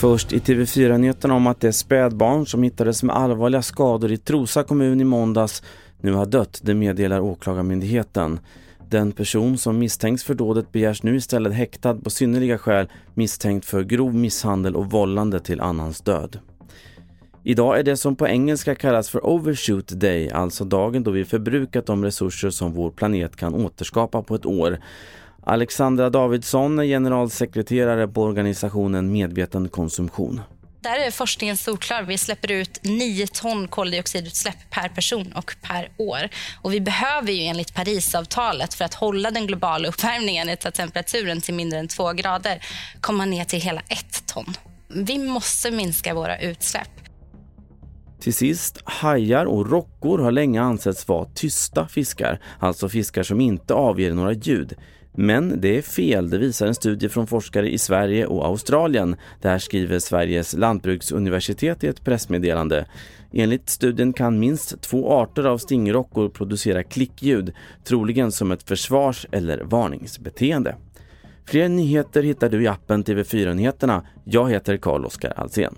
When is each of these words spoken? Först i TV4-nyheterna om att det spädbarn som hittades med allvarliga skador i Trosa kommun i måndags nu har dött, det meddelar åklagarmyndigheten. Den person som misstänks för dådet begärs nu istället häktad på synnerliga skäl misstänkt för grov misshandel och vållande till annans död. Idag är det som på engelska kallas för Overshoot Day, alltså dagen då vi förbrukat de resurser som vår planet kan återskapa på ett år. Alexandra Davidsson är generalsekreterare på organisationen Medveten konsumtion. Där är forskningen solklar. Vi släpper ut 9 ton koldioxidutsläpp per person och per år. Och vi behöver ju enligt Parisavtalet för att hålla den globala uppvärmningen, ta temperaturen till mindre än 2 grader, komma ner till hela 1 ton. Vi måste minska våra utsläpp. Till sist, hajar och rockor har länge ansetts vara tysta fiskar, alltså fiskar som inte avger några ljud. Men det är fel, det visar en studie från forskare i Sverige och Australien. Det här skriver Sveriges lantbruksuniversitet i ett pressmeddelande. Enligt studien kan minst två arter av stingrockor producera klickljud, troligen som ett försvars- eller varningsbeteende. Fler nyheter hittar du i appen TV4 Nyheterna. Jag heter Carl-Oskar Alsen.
Först 0.00 0.32
i 0.32 0.38
TV4-nyheterna 0.38 1.34
om 1.34 1.46
att 1.46 1.60
det 1.60 1.72
spädbarn 1.72 2.46
som 2.46 2.62
hittades 2.62 3.02
med 3.02 3.16
allvarliga 3.16 3.62
skador 3.62 4.12
i 4.12 4.16
Trosa 4.16 4.62
kommun 4.62 5.00
i 5.00 5.04
måndags 5.04 5.62
nu 6.00 6.12
har 6.12 6.26
dött, 6.26 6.60
det 6.62 6.74
meddelar 6.74 7.20
åklagarmyndigheten. 7.20 8.40
Den 8.88 9.12
person 9.12 9.58
som 9.58 9.78
misstänks 9.78 10.24
för 10.24 10.34
dådet 10.34 10.72
begärs 10.72 11.02
nu 11.02 11.16
istället 11.16 11.54
häktad 11.54 11.94
på 11.94 12.10
synnerliga 12.10 12.58
skäl 12.58 12.88
misstänkt 13.14 13.64
för 13.64 13.82
grov 13.82 14.14
misshandel 14.14 14.76
och 14.76 14.90
vållande 14.90 15.40
till 15.40 15.60
annans 15.60 16.00
död. 16.00 16.38
Idag 17.44 17.78
är 17.78 17.82
det 17.82 17.96
som 17.96 18.16
på 18.16 18.28
engelska 18.28 18.74
kallas 18.74 19.10
för 19.10 19.26
Overshoot 19.26 19.88
Day, 19.88 20.30
alltså 20.30 20.64
dagen 20.64 21.02
då 21.02 21.10
vi 21.10 21.24
förbrukat 21.24 21.86
de 21.86 22.04
resurser 22.04 22.50
som 22.50 22.72
vår 22.72 22.90
planet 22.90 23.36
kan 23.36 23.54
återskapa 23.54 24.22
på 24.22 24.34
ett 24.34 24.46
år. 24.46 24.80
Alexandra 25.44 26.10
Davidsson 26.10 26.78
är 26.78 26.84
generalsekreterare 26.84 28.08
på 28.08 28.22
organisationen 28.22 29.12
Medveten 29.12 29.68
konsumtion. 29.68 30.40
Där 30.80 30.98
är 31.06 31.10
forskningen 31.10 31.56
solklar. 31.56 32.02
Vi 32.02 32.18
släpper 32.18 32.52
ut 32.52 32.80
9 32.82 33.26
ton 33.26 33.68
koldioxidutsläpp 33.68 34.70
per 34.70 34.88
person 34.88 35.32
och 35.32 35.56
per 35.62 35.90
år. 35.96 36.28
Och 36.62 36.72
vi 36.72 36.80
behöver 36.80 37.32
ju 37.32 37.42
enligt 37.42 37.74
Parisavtalet 37.74 38.74
för 38.74 38.84
att 38.84 38.94
hålla 38.94 39.30
den 39.30 39.46
globala 39.46 39.88
uppvärmningen, 39.88 40.56
ta 40.56 40.70
temperaturen 40.70 41.40
till 41.40 41.54
mindre 41.54 41.78
än 41.78 41.88
2 41.88 42.12
grader, 42.12 42.64
komma 43.00 43.24
ner 43.24 43.44
till 43.44 43.60
hela 43.60 43.80
1 43.80 44.26
ton. 44.26 44.54
Vi 44.88 45.18
måste 45.18 45.70
minska 45.70 46.14
våra 46.14 46.38
utsläpp. 46.38 46.99
Till 48.20 48.34
sist, 48.34 48.78
hajar 48.84 49.46
och 49.46 49.70
rockor 49.70 50.18
har 50.18 50.30
länge 50.30 50.62
ansetts 50.62 51.08
vara 51.08 51.24
tysta 51.34 51.86
fiskar, 51.88 52.40
alltså 52.58 52.88
fiskar 52.88 53.22
som 53.22 53.40
inte 53.40 53.74
avger 53.74 54.14
några 54.14 54.32
ljud. 54.32 54.74
Men 55.12 55.60
det 55.60 55.78
är 55.78 55.82
fel, 55.82 56.30
det 56.30 56.38
visar 56.38 56.66
en 56.66 56.74
studie 56.74 57.08
från 57.08 57.26
forskare 57.26 57.70
i 57.70 57.78
Sverige 57.78 58.26
och 58.26 58.46
Australien. 58.46 59.16
Det 59.40 59.48
här 59.48 59.58
skriver 59.58 59.98
Sveriges 59.98 60.56
lantbruksuniversitet 60.56 61.84
i 61.84 61.86
ett 61.86 62.04
pressmeddelande. 62.04 62.86
Enligt 63.32 63.68
studien 63.68 64.12
kan 64.12 64.38
minst 64.38 64.82
två 64.82 65.12
arter 65.12 65.44
av 65.44 65.58
stingrockor 65.58 66.28
producera 66.28 66.82
klickljud, 66.82 67.52
troligen 67.84 68.32
som 68.32 68.52
ett 68.52 68.68
försvars- 68.68 69.26
eller 69.32 69.58
varningsbeteende. 69.64 70.76
Fler 71.44 71.68
nyheter 71.68 72.22
hittar 72.22 72.48
du 72.48 72.62
i 72.62 72.66
appen 72.66 73.04
TV4 73.04 73.54
Nyheterna. 73.54 74.06
Jag 74.24 74.50
heter 74.50 74.76
Carl-Oskar 74.76 75.32
Alsen. 75.36 75.74